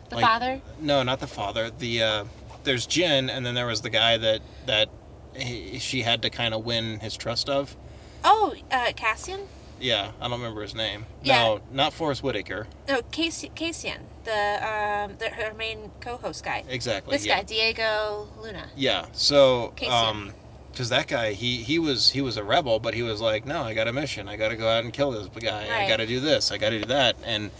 The 0.09 0.15
Like- 0.15 0.25
father. 0.25 0.61
No, 0.79 1.03
not 1.03 1.19
the 1.19 1.27
father. 1.27 1.69
The 1.69 2.03
uh, 2.03 2.25
there's 2.63 2.87
Jyn, 2.87 3.29
and 3.29 3.45
then 3.45 3.55
there 3.55 3.65
was 3.65 3.81
the 3.81 3.89
guy 3.89 4.17
that 4.17 4.41
that 4.65 4.89
he, 5.35 5.79
she 5.79 6.01
had 6.01 6.21
to 6.23 6.29
kind 6.29 6.53
of 6.53 6.65
win 6.65 6.99
his 6.99 7.15
trust 7.15 7.49
of. 7.49 7.75
Oh, 8.23 8.55
uh, 8.71 8.91
Cassian. 8.95 9.41
Yeah, 9.79 10.11
I 10.19 10.23
don't 10.23 10.39
remember 10.39 10.63
his 10.63 10.73
name. 10.73 11.05
Yeah. 11.21 11.43
No, 11.43 11.59
not 11.71 11.93
Forest 11.93 12.23
Whitaker. 12.23 12.67
No, 12.87 13.01
Casey, 13.11 13.51
Cassian, 13.53 14.01
the 14.23 14.31
um, 14.31 15.15
the 15.19 15.29
her 15.29 15.53
main 15.53 15.91
co-host 15.99 16.43
guy. 16.43 16.63
Exactly. 16.67 17.15
This 17.15 17.25
yeah. 17.25 17.37
guy, 17.37 17.43
Diego 17.43 18.27
Luna. 18.41 18.67
Yeah. 18.75 19.05
So, 19.13 19.73
um, 19.89 20.33
because 20.71 20.89
that 20.89 21.07
guy, 21.07 21.33
he 21.33 21.57
he 21.57 21.79
was 21.79 22.09
he 22.09 22.21
was 22.21 22.37
a 22.37 22.43
rebel, 22.43 22.79
but 22.79 22.93
he 22.93 23.03
was 23.03 23.21
like, 23.21 23.45
no, 23.45 23.61
I 23.63 23.73
got 23.73 23.87
a 23.87 23.93
mission. 23.93 24.27
I 24.27 24.35
got 24.35 24.49
to 24.49 24.55
go 24.55 24.67
out 24.67 24.83
and 24.83 24.91
kill 24.93 25.11
this 25.11 25.27
guy. 25.27 25.85
I 25.85 25.87
got 25.87 25.97
to 25.97 26.07
do 26.07 26.19
this. 26.19 26.51
I 26.51 26.57
got 26.57 26.69
to 26.69 26.79
do 26.79 26.85
that. 26.85 27.15
And 27.23 27.51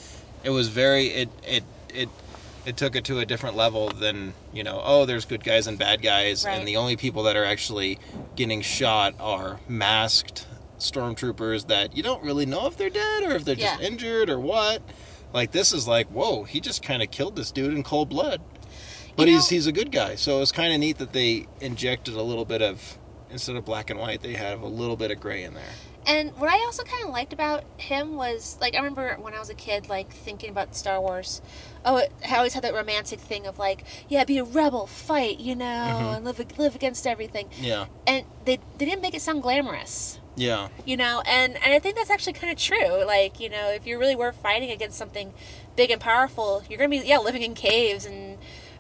it 0.44 0.50
was 0.50 0.68
very 0.70 1.08
it 1.08 1.30
it 1.48 1.64
it 1.94 2.10
it 2.68 2.76
took 2.76 2.96
it 2.98 3.06
to 3.06 3.20
a 3.20 3.26
different 3.26 3.56
level 3.56 3.90
than 3.90 4.34
you 4.54 4.64
know. 4.64 4.82
Oh, 4.84 5.06
there's 5.06 5.26
good 5.26 5.44
guys 5.44 5.66
and 5.68 5.80
bad 5.80 6.02
guys, 6.02 6.44
Right. 6.46 6.60
and 6.60 6.68
the 6.68 6.76
only 6.78 6.98
people 6.98 7.24
that 7.24 7.36
are 7.38 7.46
actually 7.46 7.98
getting 8.36 8.62
shot 8.62 9.16
are 9.20 9.60
masked 9.68 10.46
stormtroopers 10.78 11.68
that 11.68 11.96
you 11.96 12.04
don't 12.04 12.24
really 12.24 12.46
know 12.46 12.68
if 12.68 12.78
they're 12.78 12.90
dead 12.90 13.24
or 13.24 13.32
if 13.32 13.46
they're 13.46 13.56
just 13.56 13.82
injured 13.82 14.30
or 14.30 14.40
what. 14.40 14.82
Like 15.34 15.52
this 15.52 15.72
is 15.74 15.88
like, 15.88 16.08
whoa, 16.08 16.44
he 16.44 16.60
just 16.60 16.82
kind 16.84 17.02
of 17.02 17.10
killed 17.10 17.36
this 17.36 17.52
dude 17.52 17.74
in 17.74 17.84
cold 17.84 18.10
blood. 18.10 18.42
But 19.16 19.28
You 19.28 19.36
he's 19.36 19.50
know- 19.50 19.56
he's 19.56 19.68
a 19.68 19.72
good 19.72 19.92
guy, 19.92 20.16
so 20.16 20.42
it's 20.42 20.52
kind 20.52 20.74
of 20.74 20.80
neat 20.80 20.98
that 21.00 21.14
they 21.14 21.48
injected 21.62 22.16
a 22.16 22.22
little 22.22 22.46
bit 22.46 22.62
of 22.62 22.98
instead 23.30 23.56
of 23.56 23.66
black 23.66 23.90
and 23.90 24.00
white, 24.00 24.22
they 24.22 24.34
have 24.34 24.62
a 24.62 24.68
little 24.68 24.96
bit 24.96 25.12
of 25.12 25.20
gray 25.20 25.44
in 25.44 25.54
there. 25.54 25.64
And 26.08 26.32
what 26.38 26.50
I 26.50 26.54
also 26.66 26.84
kind 26.84 27.04
of 27.06 27.14
liked 27.14 27.34
about 27.34 27.66
him 27.78 28.16
was 28.16 28.58
like 28.62 28.74
I 28.74 28.78
remember 28.78 29.18
when 29.20 29.34
I 29.34 29.40
was 29.40 29.50
a 29.50 29.56
kid, 29.56 29.90
like 29.90 30.14
thinking 30.14 30.50
about 30.50 30.74
Star 30.74 31.02
Wars. 31.02 31.42
Oh, 31.84 31.98
it, 31.98 32.14
I 32.28 32.38
always 32.38 32.54
had 32.54 32.64
that 32.64 32.74
romantic 32.74 33.20
thing 33.20 33.46
of 33.46 33.60
like, 33.60 33.84
yeah, 34.08 34.24
be 34.24 34.38
a 34.38 34.44
rebel, 34.44 34.88
fight, 34.88 35.40
you 35.40 35.56
know, 35.56 35.66
Mhm. 35.66 36.16
and 36.16 36.26
live 36.26 36.40
live 36.58 36.76
against 36.76 37.06
everything. 37.06 37.50
Yeah, 37.60 37.88
And 38.08 38.26
they 38.42 38.60
they 38.78 38.86
didn't 38.86 39.02
make 39.02 39.16
it 39.16 39.22
sound 39.22 39.44
glamorous, 39.44 40.20
yeah, 40.36 40.70
you 40.86 40.96
know. 40.96 41.22
And 41.26 41.56
and 41.64 41.74
I 41.74 41.80
think 41.80 41.96
that's 41.98 42.10
actually 42.10 42.34
kind 42.34 42.52
of 42.54 42.58
true. 42.58 43.06
Like 43.06 43.40
you 43.40 43.50
know, 43.50 43.70
if 43.72 43.86
you 43.86 44.00
really 44.00 44.16
were 44.16 44.32
fighting 44.32 44.72
against 44.72 44.98
something 44.98 45.34
big 45.76 45.92
and 45.92 46.00
powerful, 46.02 46.64
you're 46.70 46.78
gonna 46.80 46.90
be 46.90 47.06
yeah 47.06 47.18
living 47.18 47.44
in 47.44 47.54
caves 47.54 48.06
and 48.06 48.27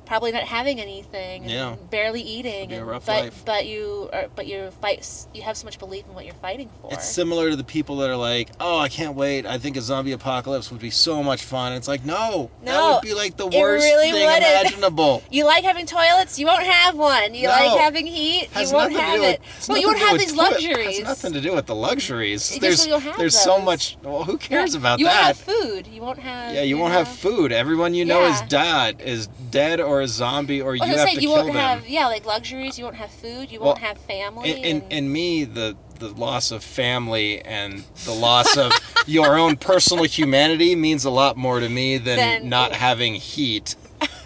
probably 0.08 0.32
not 0.32 0.44
having 0.44 0.80
anything 0.80 1.44
and 1.44 1.52
Yeah. 1.52 1.76
barely 1.92 2.22
eating 2.22 2.70
be 2.70 2.76
a 2.76 2.78
and- 2.80 2.88
rough 2.88 3.06
but 3.06 3.24
life. 3.26 3.42
but 3.46 3.66
you 3.68 4.10
are 4.14 4.26
but 4.36 4.48
you 4.48 4.72
fight 4.82 5.08
you 5.34 5.42
have 5.44 5.58
so 5.58 5.66
much 5.66 5.78
belief 5.80 6.06
in 6.08 6.16
what 6.16 6.26
you're 6.26 6.34
fighting 6.36 6.70
for 6.82 6.92
it's 6.94 7.08
similar 7.08 7.50
to 7.50 7.56
the 7.56 7.64
people 7.64 7.98
that 7.98 8.10
are 8.10 8.16
like, 8.16 8.50
"Oh, 8.60 8.80
I 8.80 8.88
can't 8.90 9.16
wait! 9.16 9.46
I 9.46 9.58
think 9.58 9.76
a 9.78 9.82
zombie 9.82 10.14
apocalypse 10.14 10.72
would 10.72 10.80
be 10.82 10.90
so 10.90 11.22
much 11.22 11.44
fun." 11.44 11.74
It's 11.74 11.88
like, 11.88 12.06
no, 12.06 12.50
that 12.64 12.82
would 12.94 13.02
be 13.02 13.14
like 13.14 13.36
the 13.38 13.48
worst 13.48 13.84
really 13.84 14.12
thing 14.12 14.26
wouldn't. 14.26 14.46
imaginable. 14.46 15.22
You 15.32 15.46
like 15.46 15.64
having 15.64 15.86
toilets? 15.86 16.40
You 16.40 16.46
won't 16.48 16.64
have 16.64 16.96
one. 16.96 17.34
You 17.36 17.44
No. 17.48 17.50
like 17.54 17.80
having 17.80 18.08
heat? 18.08 18.50
Has 18.54 18.72
you 18.72 18.78
won't 18.78 18.94
have 18.94 19.20
with- 19.20 19.30
it. 19.36 19.42
Well, 19.68 19.78
you 19.78 19.88
won't 19.88 20.00
have 20.00 20.18
these 20.18 20.34
luxuries. 20.34 21.00
Has 21.00 21.08
nothing 21.08 21.34
to 21.34 21.42
do 21.42 21.54
with 21.54 21.66
the 21.66 21.76
luxuries. 21.76 22.58
There's 22.60 22.88
you 22.88 22.98
have 22.98 23.18
there's 23.18 23.38
so 23.38 23.60
much. 23.60 23.98
Well, 24.04 24.24
who 24.24 24.38
cares 24.38 24.74
Yeah. 24.74 24.80
about 24.80 25.00
you 25.00 25.06
that? 25.06 25.14
won't 25.16 25.28
have 25.28 25.38
food. 25.38 25.88
You 25.88 26.02
won't 26.02 26.20
have. 26.20 26.54
yeah, 26.54 26.62
you, 26.62 26.78
won't 26.78 26.94
know. 26.94 27.00
have 27.00 27.08
food. 27.08 27.52
Everyone 27.52 27.94
you 27.94 28.06
know 28.06 28.26
is 28.26 28.40
dead, 28.48 29.02
is 29.04 29.28
dead 29.52 29.80
or 29.82 29.97
a 30.01 30.08
zombie, 30.08 30.62
or 30.62 30.72
I 30.74 30.75
you 30.75 30.84
have 30.86 31.10
say 31.10 31.16
to 31.16 31.22
you 31.22 31.27
kill 31.27 31.36
won't 31.38 31.48
them. 31.48 31.56
have 31.56 31.88
yeah 31.88 32.08
like 32.08 32.25
luxuries. 32.25 32.77
You 32.77 32.86
won't 32.86 32.98
have 32.98 33.12
food. 33.12 33.51
You 33.51 33.60
Well, 33.60 33.70
won't 33.70 33.80
have 33.80 33.98
family. 33.98 34.51
in, 34.51 34.58
in, 34.58 34.82
and- 34.84 34.92
in 34.94 35.12
me 35.12 35.44
the 35.46 35.77
the 36.00 36.10
loss 36.10 36.51
of 36.51 36.63
family 36.63 37.42
and 37.44 37.84
the 38.06 38.13
loss 38.13 38.56
of 38.58 38.72
your 39.08 39.38
own 39.38 39.58
personal 39.58 40.04
humanity 40.04 40.75
means 40.75 41.06
a 41.06 41.10
lot 41.10 41.38
more 41.38 41.60
to 41.60 41.70
me 41.70 41.98
than 41.98 42.18
Then- 42.18 42.50
not 42.50 42.72
having 42.74 43.16
heat 43.16 43.75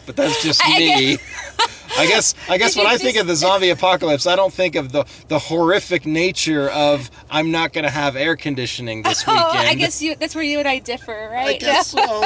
but 0.06 0.16
that's 0.16 0.44
just 0.44 0.62
I- 0.66 0.76
I 0.76 0.80
me 0.80 1.18
I 1.98 2.08
guess 2.08 2.34
I 2.50 2.58
guess 2.58 2.76
when 2.76 2.86
you 2.86 2.92
I 2.94 2.98
think 2.98 3.18
of 3.18 3.28
the 3.28 3.36
zombie 3.36 3.70
apocalypse, 3.70 4.26
I 4.26 4.36
don't 4.38 4.54
think 4.54 4.76
of 4.76 4.92
the 4.94 5.04
the 5.28 5.38
horrific 5.40 6.06
nature 6.06 6.70
of 6.70 7.10
I'm 7.30 7.52
not 7.52 7.74
going 7.74 7.84
to 7.84 7.90
have 7.92 8.16
air 8.16 8.38
conditioning 8.38 9.04
this 9.04 9.24
oh, 9.28 9.34
weekend. 9.34 9.68
I 9.68 9.74
guess 9.76 10.02
you. 10.02 10.16
That's 10.16 10.34
where 10.34 10.44
you 10.44 10.60
and 10.60 10.68
I 10.70 10.80
differ, 10.80 11.30
right? 11.32 11.56
I 11.56 11.58
guess 11.58 11.88
so. 11.90 12.24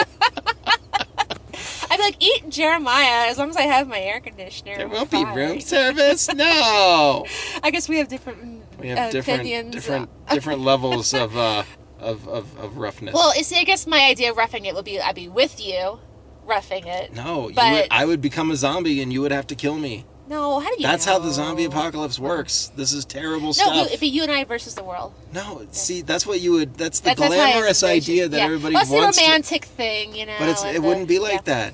I'd 1.90 1.98
be 1.98 2.04
like, 2.04 2.18
eat 2.24 2.45
Jeremiah 2.56 3.30
as 3.30 3.38
long 3.38 3.50
as 3.50 3.58
I 3.58 3.64
have 3.64 3.88
my 3.88 4.00
air 4.00 4.20
conditioner. 4.20 4.78
There 4.78 4.88
won't 4.88 5.12
be 5.12 5.24
fine." 5.24 5.36
room 5.36 5.60
service. 5.62 6.34
No. 6.34 7.26
I 7.64 7.72
guess 7.72 7.90
we 7.90 7.98
have 7.98 8.08
different. 8.08 8.64
We 8.80 8.90
have 8.90 8.98
uh, 8.98 9.12
different 9.12 9.42
opinions. 9.42 9.74
different 9.74 10.10
different 10.30 10.62
levels 10.62 11.14
of 11.14 11.36
uh 11.38 11.64
of, 12.00 12.28
of, 12.28 12.58
of 12.60 12.78
roughness. 12.78 13.14
Well, 13.14 13.32
see, 13.34 13.58
I 13.60 13.64
guess 13.64 13.88
my 13.88 14.04
idea 14.06 14.32
of 14.32 14.38
roughing 14.38 14.66
it 14.66 14.76
would 14.76 14.86
be 14.86 15.00
I'd 15.00 15.16
be 15.16 15.28
with 15.30 15.66
you, 15.66 16.00
roughing 16.46 16.86
it. 16.88 17.14
no, 17.14 17.50
you 17.50 17.56
but- 17.56 17.72
would, 17.72 17.88
I 17.92 18.06
would 18.06 18.22
become 18.22 18.52
a 18.52 18.56
zombie 18.56 19.02
and 19.02 19.12
you 19.12 19.22
would 19.22 19.32
have 19.32 19.48
to 19.48 19.56
kill 19.56 19.76
me. 19.78 20.06
No, 20.28 20.60
how 20.60 20.68
do 20.70 20.76
you? 20.82 20.88
That's 20.88 21.06
how 21.06 21.20
the 21.20 21.32
zombie 21.32 21.66
apocalypse 21.66 22.18
works. 22.18 22.72
This 22.76 22.94
is 22.94 23.06
terrible 23.06 23.48
No, 23.50 23.52
stuff. 23.52 23.88
it'd 23.88 24.00
be 24.00 24.08
you 24.08 24.24
and 24.24 24.32
I 24.32 24.44
versus 24.44 24.74
the 24.74 24.84
world. 24.84 25.14
no, 25.34 25.66
see, 25.72 26.02
that's 26.02 26.26
what 26.26 26.40
you 26.42 26.54
would. 26.54 26.74
That's 26.76 27.00
the 27.00 27.10
That's, 27.10 27.20
that's 27.20 27.36
glamorous 27.36 27.84
envision- 27.84 27.90
idea 28.14 28.28
that 28.30 28.38
yeah. 28.38 28.44
everybody 28.46 28.74
well, 28.74 28.84
that's 28.86 28.92
wants. 28.92 29.18
the 29.18 29.22
to- 29.24 29.28
romantic 29.30 29.66
thing, 29.66 30.16
you 30.16 30.26
know. 30.26 30.36
but 30.40 30.50
it's, 30.50 30.64
it 30.64 30.74
the- 30.74 30.82
wouldn't 30.82 31.08
be 31.08 31.20
like 31.20 31.34
yeah. 31.34 31.42
that. 31.70 31.74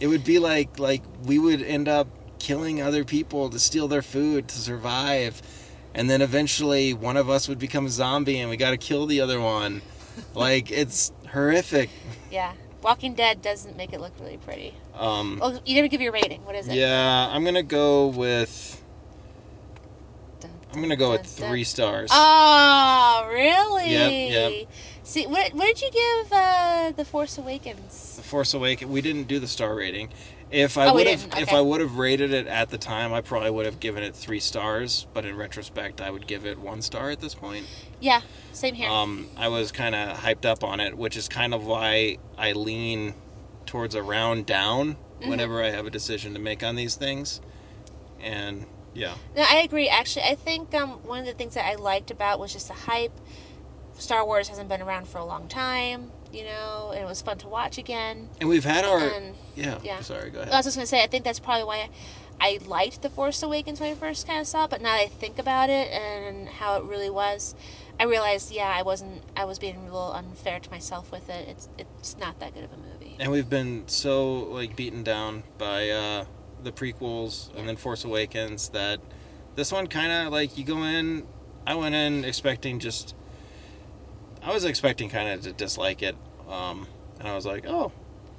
It 0.00 0.08
would 0.08 0.24
be 0.24 0.38
like 0.38 0.78
like 0.78 1.02
we 1.24 1.38
would 1.38 1.62
end 1.62 1.86
up 1.86 2.08
killing 2.38 2.80
other 2.80 3.04
people 3.04 3.50
to 3.50 3.58
steal 3.58 3.86
their 3.86 4.02
food 4.02 4.48
to 4.48 4.58
survive, 4.58 5.40
and 5.94 6.08
then 6.08 6.22
eventually 6.22 6.94
one 6.94 7.16
of 7.16 7.28
us 7.28 7.48
would 7.48 7.58
become 7.58 7.86
a 7.86 7.90
zombie 7.90 8.38
and 8.38 8.48
we 8.50 8.56
got 8.56 8.70
to 8.70 8.78
kill 8.78 9.06
the 9.06 9.20
other 9.20 9.40
one. 9.40 9.82
like 10.34 10.70
it's 10.70 11.12
horrific. 11.30 11.90
Yeah. 12.30 12.54
Walking 12.82 13.14
Dead 13.14 13.42
doesn't 13.42 13.76
make 13.76 13.92
it 13.92 14.00
look 14.00 14.12
really 14.18 14.38
pretty. 14.38 14.74
Um, 14.94 15.38
Well, 15.38 15.60
you 15.66 15.74
didn't 15.74 15.90
give 15.90 16.00
your 16.00 16.12
rating. 16.12 16.42
What 16.46 16.54
is 16.54 16.66
it? 16.66 16.74
yeah, 16.74 17.28
I'm 17.30 17.44
gonna 17.44 17.62
go 17.62 18.06
with 18.06 18.82
I'm 20.72 20.80
gonna 20.80 20.96
go 20.96 21.10
with 21.10 21.26
three 21.26 21.64
stars. 21.64 22.10
Oh, 22.12 23.28
really? 23.30 23.90
Yep, 23.90 24.52
yep. 24.52 24.68
See, 25.02 25.26
what, 25.26 25.52
what 25.54 25.66
did 25.66 25.80
you 25.80 25.90
give 25.92 26.32
uh, 26.32 26.92
The 26.96 27.04
Force 27.04 27.38
Awakens? 27.38 28.16
The 28.16 28.22
Force 28.22 28.54
Awakens. 28.54 28.90
We 28.90 29.00
didn't 29.00 29.28
do 29.28 29.38
the 29.38 29.48
star 29.48 29.74
rating. 29.74 30.10
If 30.50 30.76
I 30.76 30.86
Oh, 30.86 30.92
we 30.94 30.98
would 30.98 31.06
have, 31.08 31.20
didn't, 31.20 31.38
if 31.42 31.48
okay. 31.48 31.56
I 31.56 31.60
would 31.60 31.80
have 31.80 31.96
rated 31.96 32.32
it 32.32 32.46
at 32.46 32.70
the 32.70 32.78
time, 32.78 33.12
I 33.12 33.20
probably 33.20 33.50
would 33.50 33.66
have 33.66 33.80
given 33.80 34.02
it 34.02 34.14
three 34.14 34.40
stars. 34.40 35.06
But 35.12 35.24
in 35.24 35.36
retrospect, 35.36 36.00
I 36.00 36.10
would 36.10 36.26
give 36.26 36.44
it 36.44 36.58
one 36.58 36.82
star 36.82 37.10
at 37.10 37.20
this 37.20 37.34
point. 37.34 37.66
Yeah, 38.00 38.22
same 38.52 38.74
here. 38.74 38.88
Um, 38.88 39.30
I 39.36 39.48
was 39.48 39.72
kind 39.72 39.94
of 39.94 40.18
hyped 40.18 40.44
up 40.44 40.62
on 40.64 40.80
it, 40.80 40.96
which 40.96 41.16
is 41.16 41.28
kind 41.28 41.54
of 41.54 41.64
why 41.64 42.18
I 42.36 42.52
lean 42.52 43.14
towards 43.66 43.94
a 43.94 44.02
round 44.02 44.46
down 44.46 44.98
Mm-hmm. 45.20 45.28
whenever 45.28 45.62
I 45.62 45.68
have 45.68 45.86
a 45.86 45.90
decision 45.90 46.32
to 46.32 46.40
make 46.40 46.62
on 46.62 46.76
these 46.76 46.94
things. 46.94 47.42
And 48.18 48.64
yeah, 48.94 49.16
No, 49.36 49.44
I 49.46 49.56
agree. 49.56 49.86
Actually, 49.86 50.24
I 50.24 50.34
think 50.34 50.72
um, 50.74 50.92
one 51.02 51.20
of 51.20 51.26
the 51.26 51.34
things 51.34 51.52
that 51.52 51.66
I 51.66 51.74
liked 51.74 52.10
about 52.10 52.40
was 52.40 52.54
just 52.54 52.68
the 52.68 52.74
hype. 52.74 53.12
Star 54.00 54.24
Wars 54.24 54.48
hasn't 54.48 54.68
been 54.68 54.82
around 54.82 55.08
for 55.08 55.18
a 55.18 55.24
long 55.24 55.46
time, 55.46 56.10
you 56.32 56.44
know, 56.44 56.90
and 56.94 57.02
it 57.02 57.06
was 57.06 57.22
fun 57.22 57.38
to 57.38 57.48
watch 57.48 57.78
again. 57.78 58.30
and 58.40 58.48
we've 58.48 58.64
had 58.64 58.84
our 58.84 58.98
And 58.98 59.36
yeah. 59.54 59.78
yeah. 59.84 60.00
Sorry, 60.00 60.30
go 60.30 60.40
ahead. 60.40 60.52
I 60.52 60.56
was 60.56 60.66
just 60.66 60.76
gonna 60.76 60.86
say, 60.86 61.02
I 61.02 61.06
think 61.06 61.24
that's 61.24 61.38
probably 61.38 61.64
why 61.64 61.78
I, 61.82 61.90
I 62.40 62.58
liked 62.66 63.02
The 63.02 63.10
Force 63.10 63.42
Awakens 63.42 63.80
when 63.80 63.92
I 63.92 63.94
first 63.94 64.26
kind 64.26 64.40
of 64.40 64.46
saw 64.46 64.64
it. 64.64 64.70
But 64.70 64.80
now 64.80 64.96
that 64.96 65.02
I 65.02 65.08
think 65.08 65.38
about 65.38 65.68
it 65.68 65.90
and 65.92 66.48
how 66.48 66.76
it 66.78 66.84
really 66.84 67.10
was, 67.10 67.54
I 67.98 68.04
realized, 68.04 68.50
yeah, 68.50 68.72
I 68.74 68.82
wasn't. 68.82 69.22
I 69.36 69.44
was 69.44 69.58
being 69.58 69.76
a 69.76 69.82
little 69.84 70.12
unfair 70.12 70.58
to 70.58 70.70
myself 70.70 71.12
with 71.12 71.28
it. 71.28 71.48
It's 71.48 71.68
it's 71.78 72.16
not 72.18 72.38
that 72.40 72.54
good 72.54 72.64
of 72.64 72.72
a 72.72 72.76
movie. 72.78 73.16
And 73.20 73.30
we've 73.30 73.50
been 73.50 73.84
so 73.88 74.44
like 74.44 74.74
beaten 74.76 75.02
down 75.02 75.44
by 75.58 75.90
uh, 75.90 76.24
the 76.62 76.72
prequels 76.72 77.54
and 77.56 77.68
then 77.68 77.76
Force 77.76 78.04
Awakens 78.04 78.70
that 78.70 79.00
this 79.56 79.70
one 79.70 79.86
kind 79.86 80.10
of 80.10 80.32
like 80.32 80.56
you 80.56 80.64
go 80.64 80.82
in. 80.84 81.26
I 81.66 81.74
went 81.74 81.94
in 81.94 82.24
expecting 82.24 82.78
just. 82.78 83.14
I 84.42 84.52
was 84.52 84.64
expecting 84.64 85.08
kind 85.08 85.28
of 85.28 85.42
to 85.42 85.52
dislike 85.52 86.02
it, 86.02 86.16
um, 86.48 86.86
and 87.18 87.28
I 87.28 87.34
was 87.34 87.44
like, 87.46 87.64
oh, 87.66 87.92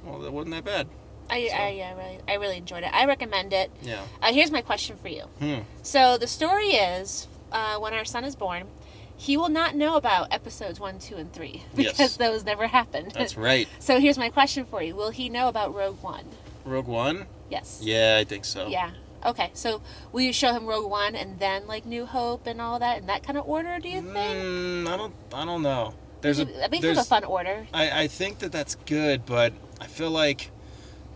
well, 0.03 0.19
that 0.19 0.31
wasn't 0.31 0.55
that 0.55 0.63
bad. 0.65 0.87
I, 1.29 1.47
So- 1.47 1.55
I 1.55 1.69
yeah, 1.69 1.93
really, 1.95 2.19
I 2.27 2.33
really 2.35 2.57
enjoyed 2.57 2.83
it. 2.83 2.89
I 2.93 3.05
recommend 3.05 3.53
it. 3.53 3.71
Yeah. 3.81 4.03
Uh, 4.21 4.33
here's 4.33 4.51
my 4.51 4.61
question 4.61 4.97
for 4.97 5.07
you. 5.07 5.23
Hmm. 5.39 5.59
So 5.83 6.17
the 6.17 6.27
story 6.27 6.65
is, 6.69 7.27
uh, 7.51 7.77
when 7.77 7.93
our 7.93 8.05
son 8.05 8.25
is 8.25 8.35
born, 8.35 8.67
he 9.15 9.37
will 9.37 9.49
not 9.49 9.75
know 9.75 9.95
about 9.95 10.27
episodes 10.31 10.79
one, 10.79 10.97
two, 10.99 11.15
and 11.17 11.31
three 11.31 11.63
because 11.75 11.99
Yes. 11.99 12.17
those 12.17 12.43
never 12.43 12.67
happened. 12.67 13.11
That's 13.13 13.37
right. 13.37 13.69
so 13.79 13.99
here's 13.99 14.17
my 14.17 14.29
question 14.29 14.65
for 14.65 14.81
you: 14.81 14.95
Will 14.95 15.11
he 15.11 15.29
know 15.29 15.47
about 15.47 15.73
Rogue 15.75 16.01
One? 16.01 16.25
Rogue 16.65 16.87
One. 16.87 17.27
Yes. 17.49 17.79
Yeah, 17.81 18.17
I 18.19 18.23
think 18.23 18.45
so. 18.45 18.67
Yeah. 18.69 18.91
Okay. 19.25 19.51
So 19.53 19.81
will 20.11 20.21
you 20.21 20.33
show 20.33 20.53
him 20.53 20.65
Rogue 20.65 20.89
One 20.89 21.15
and 21.15 21.39
then 21.39 21.67
like 21.67 21.85
New 21.85 22.05
Hope 22.05 22.47
and 22.47 22.59
all 22.61 22.79
that 22.79 22.99
in 22.99 23.07
that 23.07 23.23
kind 23.23 23.37
of 23.37 23.47
order? 23.47 23.79
Do 23.79 23.89
you 23.89 24.01
think? 24.01 24.37
Mm, 24.37 24.87
I 24.87 24.97
don't. 24.97 25.13
I 25.33 25.45
don't 25.45 25.61
know. 25.61 25.93
There's 26.21 26.39
a. 26.39 26.43
I 26.63 26.67
think 26.67 26.81
there's, 26.81 26.97
it's 26.97 27.07
a 27.07 27.09
fun 27.09 27.23
order. 27.23 27.65
I, 27.73 28.03
I 28.03 28.07
think 28.07 28.39
that 28.39 28.51
that's 28.51 28.75
good, 28.75 29.25
but 29.25 29.53
I 29.79 29.87
feel 29.87 30.11
like 30.11 30.51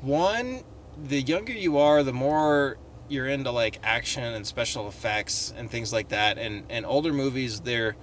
one, 0.02 0.64
the 1.08 1.22
younger 1.22 1.54
you 1.54 1.78
are, 1.78 2.04
the 2.04 2.14
more 2.14 2.78
you're 3.08 3.28
into 3.28 3.52
like 3.52 3.80
action 3.84 4.24
and 4.24 4.46
special 4.46 4.88
effects 4.88 5.54
and 5.58 5.70
things 5.70 5.94
like 5.94 6.10
that, 6.10 6.38
and 6.38 6.66
and 6.70 6.86
older 6.86 7.14
movies 7.14 7.62
they're 7.62 7.96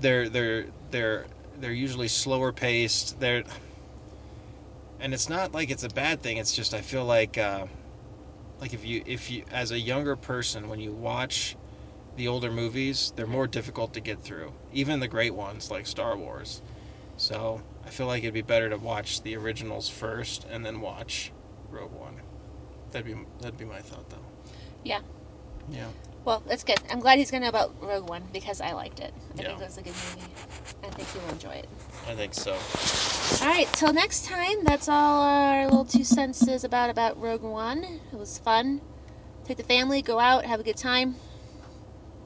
they're 0.00 0.28
they're 0.28 0.66
they're 0.90 1.26
they're 1.58 1.72
usually 1.72 2.08
slower 2.08 2.52
paced. 2.52 3.18
They're 3.20 3.44
and 5.00 5.14
it's 5.14 5.28
not 5.28 5.52
like 5.52 5.70
it's 5.70 5.84
a 5.84 5.88
bad 5.88 6.22
thing. 6.22 6.38
It's 6.38 6.54
just 6.54 6.74
I 6.74 6.80
feel 6.80 7.04
like 7.04 7.38
uh, 7.38 7.66
like 8.60 8.72
if 8.72 8.84
you 8.84 9.02
if 9.06 9.30
you 9.30 9.44
as 9.50 9.70
a 9.70 9.78
younger 9.80 10.16
person 10.16 10.68
when 10.68 10.80
you 10.80 10.92
watch 10.94 11.56
the 12.16 12.28
older 12.28 12.50
movies, 12.50 13.12
they're 13.16 13.26
more 13.26 13.46
difficult 13.46 13.92
to 13.94 14.00
get 14.00 14.20
through. 14.20 14.54
Even 14.72 15.00
the 15.00 15.08
great 15.08 15.34
ones 15.34 15.70
like 15.70 15.86
Star 15.86 16.16
Wars. 16.16 16.62
So 17.16 17.62
I 17.84 17.90
feel 17.90 18.06
like 18.06 18.22
it'd 18.22 18.34
be 18.34 18.42
better 18.42 18.68
to 18.70 18.78
watch 18.78 19.22
the 19.22 19.36
originals 19.36 19.88
first 19.88 20.46
and 20.50 20.64
then 20.64 20.80
watch 20.80 21.32
Rogue 21.70 21.92
One. 21.92 22.20
That'd 22.90 23.06
be 23.06 23.22
that'd 23.40 23.58
be 23.58 23.64
my 23.64 23.80
thought 23.80 24.08
though. 24.08 24.26
Yeah. 24.82 25.00
Yeah. 25.68 25.90
Well, 26.26 26.42
that's 26.44 26.64
good. 26.64 26.80
I'm 26.90 26.98
glad 26.98 27.18
he's 27.18 27.30
going 27.30 27.42
to 27.42 27.44
know 27.44 27.48
about 27.50 27.72
Rogue 27.80 28.08
One 28.08 28.24
because 28.32 28.60
I 28.60 28.72
liked 28.72 28.98
it. 28.98 29.14
I 29.38 29.42
Yeah. 29.42 29.48
think 29.48 29.60
it 29.60 29.64
was 29.64 29.78
a 29.78 29.82
good 29.82 29.94
movie. 29.94 30.34
I 30.82 30.88
think 30.90 31.08
you'll 31.14 31.30
enjoy 31.32 31.54
it. 31.54 31.68
I 32.08 32.14
think 32.16 32.34
so. 32.34 32.52
All 33.42 33.48
right, 33.52 33.68
till 33.74 33.92
next 33.92 34.26
time. 34.26 34.64
That's 34.64 34.88
all 34.88 35.22
our 35.22 35.64
little 35.66 35.84
two 35.84 36.02
cents 36.04 36.46
is 36.48 36.64
about 36.64 36.90
about 36.90 37.20
Rogue 37.20 37.42
One. 37.42 37.84
It 38.12 38.16
was 38.16 38.38
fun. 38.38 38.80
Take 39.44 39.56
the 39.56 39.62
family, 39.62 40.02
go 40.02 40.18
out, 40.18 40.44
have 40.44 40.58
a 40.58 40.64
good 40.64 40.76
time. 40.76 41.16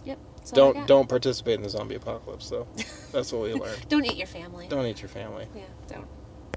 Yep. 0.04 0.19
that's 0.38 0.52
all 0.54 0.71
I 0.71 0.73
Don't 0.73 0.87
don't 0.87 1.09
participate 1.09 1.54
in 1.54 1.62
the 1.62 1.69
zombie 1.69 1.97
apocalypse 1.97 2.49
though. 2.49 2.66
That's 3.12 3.30
what 3.33 3.42
we 3.42 3.52
learned. 3.52 3.87
don't 3.88 4.07
eat 4.07 4.16
your 4.16 4.26
family. 4.26 4.66
Don't 4.69 4.87
eat 4.87 5.02
your 5.02 5.09
family. 5.11 5.47
Yeah, 5.54 5.64
don't. 5.88 6.09